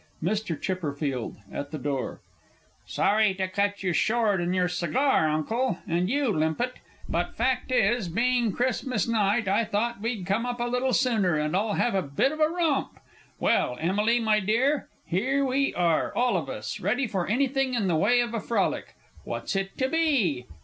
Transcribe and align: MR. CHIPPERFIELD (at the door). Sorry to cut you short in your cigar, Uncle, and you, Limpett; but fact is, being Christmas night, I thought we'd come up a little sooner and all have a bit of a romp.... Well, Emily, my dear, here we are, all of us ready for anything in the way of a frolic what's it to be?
MR. 0.23 0.59
CHIPPERFIELD 0.59 1.35
(at 1.53 1.69
the 1.69 1.77
door). 1.77 2.21
Sorry 2.87 3.35
to 3.35 3.47
cut 3.47 3.83
you 3.83 3.93
short 3.93 4.41
in 4.41 4.51
your 4.51 4.67
cigar, 4.67 5.29
Uncle, 5.29 5.77
and 5.87 6.09
you, 6.09 6.29
Limpett; 6.33 6.77
but 7.07 7.35
fact 7.35 7.71
is, 7.71 8.09
being 8.09 8.51
Christmas 8.51 9.07
night, 9.07 9.47
I 9.47 9.63
thought 9.63 10.01
we'd 10.01 10.25
come 10.25 10.43
up 10.43 10.59
a 10.59 10.63
little 10.63 10.93
sooner 10.93 11.35
and 11.35 11.55
all 11.55 11.73
have 11.73 11.93
a 11.93 12.01
bit 12.01 12.31
of 12.31 12.39
a 12.39 12.49
romp.... 12.49 12.97
Well, 13.39 13.77
Emily, 13.79 14.19
my 14.19 14.39
dear, 14.39 14.87
here 15.05 15.45
we 15.45 15.71
are, 15.75 16.11
all 16.15 16.35
of 16.35 16.49
us 16.49 16.79
ready 16.79 17.05
for 17.05 17.27
anything 17.27 17.75
in 17.75 17.85
the 17.87 17.95
way 17.95 18.21
of 18.21 18.33
a 18.33 18.39
frolic 18.39 18.95
what's 19.23 19.55
it 19.55 19.77
to 19.77 19.87
be? 19.87 20.47